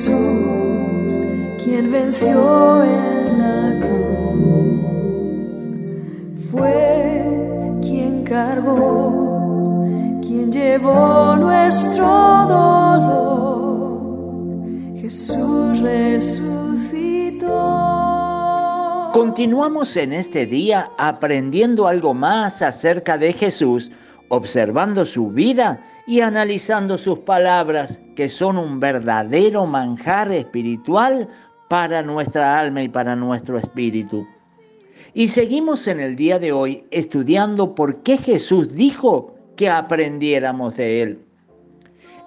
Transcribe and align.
Jesús, 0.00 1.20
quien 1.62 1.92
venció 1.92 2.82
en 2.82 3.38
la 3.38 3.86
cruz, 3.86 5.68
fue 6.50 7.22
quien 7.82 8.24
cargó, 8.24 9.84
quien 10.22 10.50
llevó 10.50 11.36
nuestro 11.36 12.06
dolor. 12.48 14.00
Jesús 14.96 15.80
resucitó. 15.80 17.50
Continuamos 19.12 19.98
en 19.98 20.14
este 20.14 20.46
día 20.46 20.92
aprendiendo 20.96 21.86
algo 21.86 22.14
más 22.14 22.62
acerca 22.62 23.18
de 23.18 23.34
Jesús, 23.34 23.90
observando 24.30 25.04
su 25.04 25.28
vida 25.28 25.78
y 26.06 26.20
analizando 26.20 26.96
sus 26.96 27.18
palabras, 27.20 28.00
que 28.16 28.28
son 28.28 28.56
un 28.56 28.80
verdadero 28.80 29.66
manjar 29.66 30.32
espiritual 30.32 31.28
para 31.68 32.02
nuestra 32.02 32.58
alma 32.58 32.82
y 32.82 32.88
para 32.88 33.14
nuestro 33.14 33.58
espíritu. 33.58 34.26
Y 35.14 35.28
seguimos 35.28 35.86
en 35.88 36.00
el 36.00 36.14
día 36.14 36.38
de 36.38 36.52
hoy 36.52 36.84
estudiando 36.90 37.74
por 37.74 38.02
qué 38.02 38.18
Jesús 38.18 38.74
dijo 38.74 39.34
que 39.56 39.68
aprendiéramos 39.68 40.76
de 40.76 41.02
él. 41.02 41.18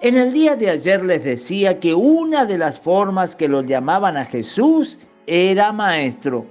En 0.02 0.16
el 0.16 0.32
día 0.34 0.56
de 0.56 0.68
ayer 0.70 1.02
les 1.02 1.24
decía 1.24 1.80
que 1.80 1.94
una 1.94 2.44
de 2.44 2.58
las 2.58 2.78
formas 2.78 3.34
que 3.34 3.48
lo 3.48 3.62
llamaban 3.62 4.18
a 4.18 4.26
Jesús 4.26 4.98
era 5.26 5.72
maestro. 5.72 6.44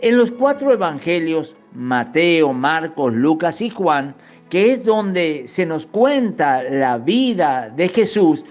En 0.00 0.16
los 0.16 0.30
cuatro 0.30 0.72
evangelios, 0.72 1.54
Mateo, 1.74 2.54
Marcos, 2.54 3.12
Lucas 3.12 3.60
y 3.60 3.68
Juan, 3.68 4.14
que 4.50 4.72
es 4.72 4.84
donde 4.84 5.44
se 5.46 5.66
nos 5.66 5.86
cuenta 5.86 6.62
la 6.62 6.98
vida 6.98 7.70
de 7.70 7.88
Jesús, 7.88 8.44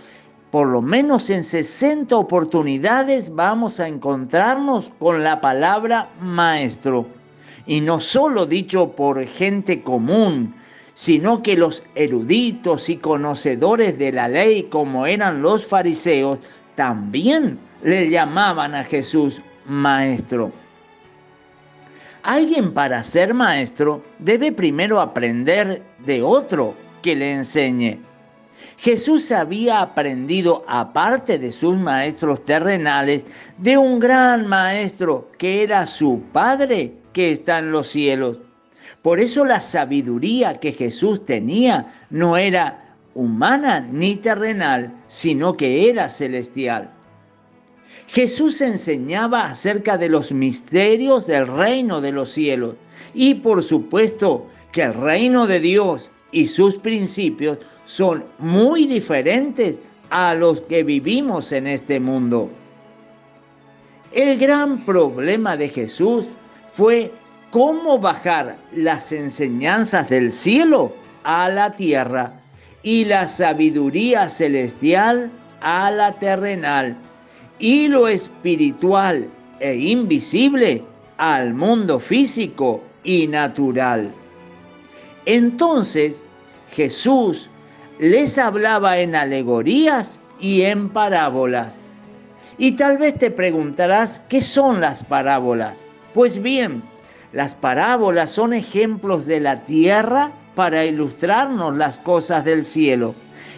por 0.52 0.68
lo 0.68 0.82
menos 0.82 1.30
en 1.30 1.44
60 1.44 2.16
oportunidades 2.16 3.34
vamos 3.34 3.80
a 3.80 3.88
encontrarnos 3.88 4.92
con 5.00 5.24
la 5.24 5.42
palabra 5.42 6.10
maestro. 6.22 7.06
Y 7.68 7.82
no 7.82 8.00
solo 8.00 8.46
dicho 8.46 8.92
por 8.92 9.26
gente 9.26 9.82
común, 9.82 10.54
sino 10.94 11.44
que 11.44 11.58
los 11.58 11.84
eruditos 11.96 12.90
y 12.90 12.98
conocedores 12.98 13.98
de 13.98 14.12
la 14.14 14.28
ley, 14.28 14.64
como 14.64 15.06
eran 15.06 15.42
los 15.42 15.66
fariseos, 15.66 16.40
también 16.76 17.60
le 17.84 18.10
llamaban 18.10 18.76
a 18.76 18.84
Jesús 18.84 19.42
maestro. 19.66 20.52
Alguien 22.26 22.74
para 22.74 23.04
ser 23.04 23.36
maestro 23.36 24.02
debe 24.18 24.52
primero 24.52 25.00
aprender 25.00 25.84
de 26.08 26.24
otro 26.24 26.74
que 27.04 27.16
le 27.16 27.34
enseñe. 27.34 28.00
Jesús 28.78 29.32
había 29.32 29.80
aprendido, 29.80 30.66
aparte 30.68 31.38
de 31.38 31.52
sus 31.52 31.78
maestros 31.78 32.44
terrenales, 32.44 33.28
de 33.60 33.78
un 33.78 34.00
gran 34.00 34.48
maestro 34.48 35.30
que 35.38 35.62
era 35.62 35.86
su 35.86 36.20
Padre 36.34 36.94
que 37.14 37.32
está 37.32 37.60
en 37.60 37.72
los 37.72 37.90
cielos. 37.90 38.40
Por 39.04 39.20
eso 39.20 39.46
la 39.46 39.62
sabiduría 39.62 40.60
que 40.60 40.74
Jesús 40.74 41.24
tenía 41.28 41.94
no 42.10 42.38
era 42.38 42.96
humana 43.14 43.82
ni 43.82 44.16
terrenal, 44.16 44.92
sino 45.10 45.56
que 45.56 45.92
era 45.92 46.10
celestial. 46.10 46.90
Jesús 48.08 48.62
enseñaba 48.62 49.46
acerca 49.46 49.98
de 49.98 50.10
los 50.10 50.32
misterios 50.32 51.26
del 51.26 51.48
reino 51.48 52.02
de 52.02 52.12
los 52.12 52.32
cielos 52.32 52.76
y 53.14 53.36
por 53.36 53.64
supuesto 53.64 54.46
que 54.72 54.84
el 54.84 54.94
reino 54.94 55.48
de 55.48 55.60
Dios 55.60 56.10
y 56.32 56.48
sus 56.48 56.76
principios 56.76 57.58
son 57.86 58.26
muy 58.40 58.88
diferentes 58.88 59.80
a 60.10 60.34
los 60.36 60.62
que 60.62 60.84
vivimos 60.84 61.52
en 61.52 61.68
este 61.68 62.00
mundo. 62.00 62.50
El 64.12 64.38
gran 64.38 64.86
problema 64.86 65.58
de 65.58 65.70
Jesús 65.70 66.26
fue 66.74 67.12
cómo 67.52 68.00
bajar 68.00 68.56
las 68.74 69.12
enseñanzas 69.12 70.10
del 70.10 70.32
cielo 70.32 70.94
a 71.24 71.50
la 71.50 71.76
tierra 71.76 72.34
y 72.84 73.06
la 73.06 73.28
sabiduría 73.28 74.30
celestial 74.30 75.32
a 75.62 75.90
la 75.90 76.14
terrenal 76.14 76.96
y 77.60 77.88
lo 77.88 78.08
espiritual 78.08 79.28
e 79.60 79.76
invisible 79.76 80.84
al 81.18 81.54
mundo 81.54 82.00
físico 82.00 82.84
y 83.04 83.28
natural. 83.28 84.12
Entonces 85.26 86.24
Jesús 86.72 87.50
les 88.00 88.38
hablaba 88.38 89.00
en 89.00 89.16
alegorías 89.16 90.20
y 90.40 90.64
en 90.64 90.90
parábolas. 90.90 91.80
Y 92.58 92.74
tal 92.74 92.98
vez 92.98 93.18
te 93.18 93.32
preguntarás, 93.32 94.22
¿qué 94.30 94.42
son 94.42 94.82
las 94.82 95.04
parábolas? 95.04 95.86
Pues 96.14 96.42
bien, 96.42 96.84
las 97.34 97.56
parábolas 97.56 98.32
son 98.32 98.54
ejemplos 98.54 99.26
de 99.26 99.40
la 99.40 99.62
tierra 99.62 100.32
para 100.56 100.86
ilustrarnos 100.86 101.76
las 101.76 101.98
cosas 102.00 102.46
del 102.46 102.64
cielo 102.64 103.14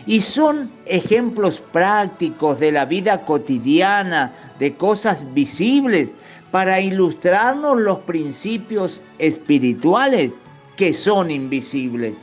y 0.07 0.21
son 0.21 0.71
ejemplos 0.85 1.61
prácticos 1.73 2.59
de 2.59 2.71
la 2.71 2.85
vida 2.85 3.25
cotidiana, 3.25 4.31
de 4.57 4.73
cosas 4.73 5.23
visibles, 5.33 6.13
para 6.49 6.79
ilustrarnos 6.79 7.77
los 7.77 7.99
principios 7.99 9.01
espirituales 9.19 10.39
que 10.77 10.93
son 10.93 11.29
invisibles. 11.29 12.15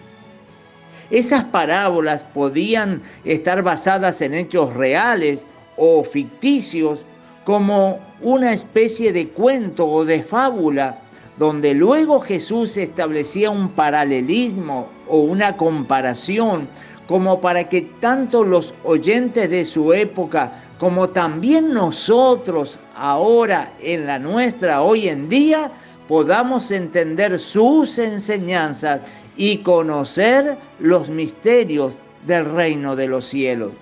Esas 1.10 1.44
parábolas 1.44 2.22
podían 2.22 3.02
estar 3.24 3.62
basadas 3.62 4.22
en 4.22 4.32
hechos 4.32 4.72
reales 4.72 5.44
o 5.76 6.02
ficticios, 6.02 7.00
como 7.44 7.98
una 8.22 8.54
especie 8.54 9.12
de 9.12 9.28
cuento 9.28 9.86
o 9.86 10.06
de 10.06 10.22
fábula, 10.22 10.98
donde 11.36 11.74
luego 11.74 12.20
Jesús 12.20 12.78
establecía 12.78 13.50
un 13.50 13.68
paralelismo 13.68 14.88
o 15.06 15.18
una 15.18 15.54
comparación 15.58 16.66
como 17.06 17.40
para 17.40 17.68
que 17.68 17.82
tanto 18.00 18.44
los 18.44 18.74
oyentes 18.84 19.50
de 19.50 19.64
su 19.64 19.92
época 19.92 20.52
como 20.78 21.08
también 21.08 21.72
nosotros 21.72 22.78
ahora 22.96 23.70
en 23.80 24.06
la 24.06 24.18
nuestra 24.18 24.82
hoy 24.82 25.08
en 25.08 25.28
día 25.28 25.70
podamos 26.08 26.70
entender 26.70 27.38
sus 27.38 27.98
enseñanzas 27.98 29.00
y 29.36 29.58
conocer 29.58 30.56
los 30.80 31.08
misterios 31.08 31.94
del 32.26 32.44
reino 32.44 32.96
de 32.96 33.06
los 33.06 33.26
cielos. 33.26 33.72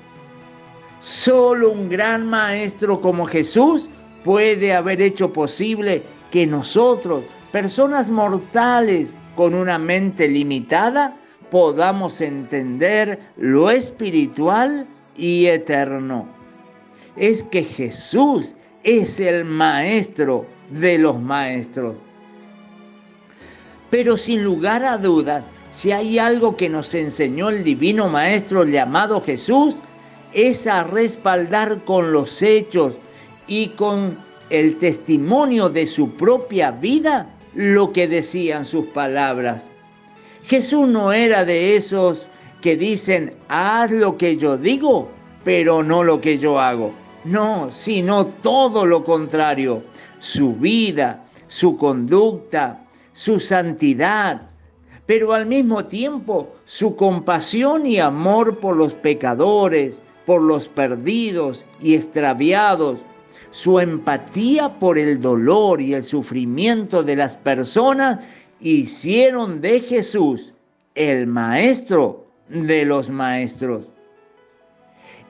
Solo 1.01 1.73
un 1.73 1.89
gran 1.89 2.27
maestro 2.27 3.01
como 3.01 3.27
Jesús 3.27 3.89
puede 4.25 4.73
haber 4.73 5.03
hecho 5.03 5.33
posible 5.33 6.03
que 6.31 6.47
nosotros, 6.47 7.25
personas 7.51 8.11
mortales 8.11 9.17
con 9.35 9.55
una 9.55 9.79
mente 9.79 10.29
limitada, 10.29 11.17
podamos 11.53 12.23
entender 12.23 13.21
lo 13.37 13.71
espiritual 13.71 14.87
y 15.19 15.49
eterno. 15.49 16.27
Es 17.15 17.43
que 17.43 17.63
Jesús 17.63 18.55
es 18.85 19.21
el 19.21 19.45
maestro 19.45 20.47
de 20.71 20.97
los 20.97 21.21
maestros. 21.21 21.97
Pero 23.91 24.17
sin 24.17 24.43
lugar 24.43 24.83
a 24.83 24.97
dudas, 24.97 25.45
si 25.73 25.93
hay 25.93 26.19
algo 26.19 26.57
que 26.57 26.71
nos 26.71 26.95
enseñó 26.95 27.51
el 27.51 27.65
divino 27.65 28.09
maestro 28.09 28.65
llamado 28.65 29.21
Jesús, 29.21 29.75
es 30.33 30.67
a 30.67 30.85
respaldar 30.85 31.85
con 31.85 32.15
los 32.15 32.41
hechos 32.41 32.95
y 33.47 33.69
con 33.69 34.17
el 34.49 34.79
testimonio 34.79 35.69
de 35.69 35.87
su 35.87 36.09
propia 36.13 36.71
vida 36.71 37.29
lo 37.55 37.93
que 37.93 38.09
decían 38.09 38.65
sus 38.65 38.87
palabras. 38.87 39.69
Jesús 40.45 40.89
no 40.89 41.13
era 41.13 41.45
de 41.45 41.77
esos 41.77 42.27
que 42.61 42.77
dicen, 42.77 43.35
haz 43.49 43.91
lo 43.91 44.17
que 44.17 44.37
yo 44.37 44.57
digo, 44.57 45.09
pero 45.45 45.83
no 45.83 46.05
lo 46.05 46.21
que 46.21 46.39
yo 46.39 46.61
hago. 46.61 46.93
No, 47.25 47.71
sino 47.71 48.27
todo 48.27 48.87
lo 48.87 49.05
contrario. 49.05 49.83
Su 50.19 50.55
vida, 50.55 51.25
su 51.49 51.77
conducta, 51.77 52.85
su 53.13 53.39
santidad, 53.39 54.43
pero 55.07 55.33
al 55.33 55.47
mismo 55.47 55.85
tiempo 55.87 56.55
su 56.65 56.97
compasión 56.97 57.87
y 57.87 57.99
amor 57.99 58.59
por 58.59 58.77
los 58.77 58.95
pecadores, 58.95 60.03
por 60.27 60.41
los 60.43 60.69
perdidos 60.69 61.67
y 61.81 61.95
extraviados, 61.95 62.99
su 63.51 63.79
empatía 63.81 64.79
por 64.79 64.99
el 64.99 65.21
dolor 65.21 65.81
y 65.81 65.95
el 65.95 66.05
sufrimiento 66.05 67.03
de 67.03 67.17
las 67.17 67.37
personas 67.37 68.19
hicieron 68.63 69.61
de 69.61 69.81
Jesús 69.81 70.53
el 70.95 71.27
maestro 71.27 72.27
de 72.49 72.85
los 72.85 73.11
maestros. 73.11 73.89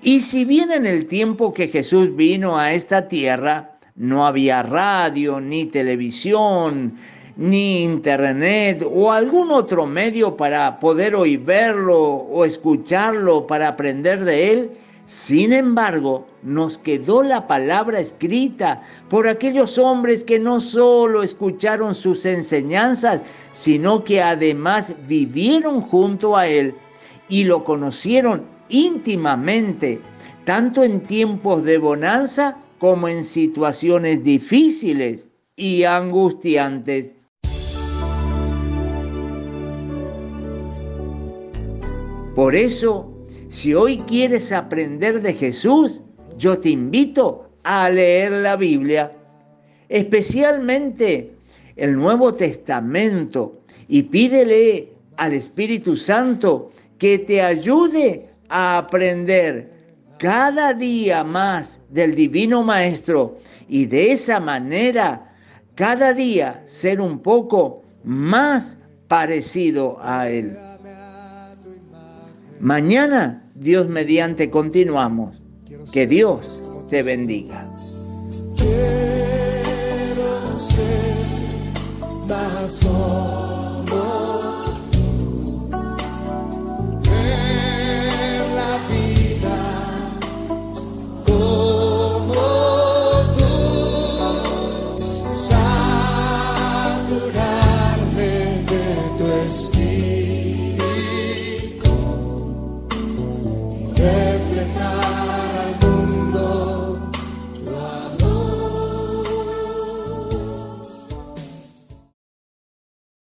Y 0.02 0.20
si 0.20 0.44
bien 0.44 0.72
en 0.72 0.84
el 0.84 1.06
tiempo 1.06 1.54
que 1.54 1.68
Jesús 1.68 2.14
vino 2.16 2.58
a 2.58 2.74
esta 2.74 3.08
tierra, 3.08 3.78
no 3.94 4.26
había 4.26 4.62
radio, 4.62 5.40
ni 5.40 5.66
televisión, 5.66 6.98
ni 7.36 7.82
internet 7.82 8.84
o 8.88 9.12
algún 9.12 9.50
otro 9.50 9.86
medio 9.86 10.36
para 10.36 10.80
poder 10.80 11.14
oír 11.14 11.40
verlo 11.40 12.00
o 12.00 12.44
escucharlo 12.44 13.46
para 13.46 13.68
aprender 13.68 14.24
de 14.24 14.50
él, 14.50 14.70
Sin 15.06 15.52
embargo, 15.52 16.26
nos 16.42 16.78
quedó 16.78 17.22
la 17.22 17.46
palabra 17.46 18.00
escrita 18.00 18.82
por 19.10 19.26
aquellos 19.26 19.76
hombres 19.76 20.22
que 20.22 20.38
no 20.38 20.60
solo 20.60 21.22
escucharon 21.22 21.94
sus 21.94 22.24
enseñanzas, 22.24 23.20
sino 23.52 24.04
que 24.04 24.22
además 24.22 24.94
vivieron 25.08 25.80
junto 25.80 26.36
a 26.36 26.46
Él 26.46 26.74
y 27.28 27.44
lo 27.44 27.64
conocieron 27.64 28.44
íntimamente, 28.68 30.00
tanto 30.44 30.82
en 30.82 31.00
tiempos 31.00 31.64
de 31.64 31.78
bonanza 31.78 32.56
como 32.78 33.08
en 33.08 33.24
situaciones 33.24 34.24
difíciles 34.24 35.28
y 35.56 35.84
angustiantes. 35.84 37.14
Por 42.34 42.56
eso, 42.56 43.11
si 43.52 43.74
hoy 43.74 43.98
quieres 43.98 44.50
aprender 44.50 45.20
de 45.20 45.34
Jesús, 45.34 46.00
yo 46.38 46.58
te 46.58 46.70
invito 46.70 47.50
a 47.64 47.90
leer 47.90 48.32
la 48.32 48.56
Biblia, 48.56 49.12
especialmente 49.90 51.32
el 51.76 51.94
Nuevo 51.94 52.32
Testamento, 52.32 53.60
y 53.88 54.04
pídele 54.04 54.94
al 55.18 55.34
Espíritu 55.34 55.96
Santo 55.96 56.72
que 56.96 57.18
te 57.18 57.42
ayude 57.42 58.24
a 58.48 58.78
aprender 58.78 59.70
cada 60.18 60.72
día 60.72 61.22
más 61.22 61.78
del 61.90 62.14
Divino 62.14 62.62
Maestro 62.62 63.36
y 63.68 63.84
de 63.84 64.12
esa 64.12 64.40
manera 64.40 65.30
cada 65.74 66.14
día 66.14 66.62
ser 66.64 67.02
un 67.02 67.18
poco 67.18 67.82
más 68.02 68.78
parecido 69.08 69.98
a 70.00 70.30
Él. 70.30 70.56
Mañana, 72.60 73.41
Dios 73.62 73.88
mediante, 73.88 74.50
continuamos. 74.50 75.40
Que 75.92 76.06
Dios 76.06 76.62
te 76.90 77.02
bendiga. 77.02 77.68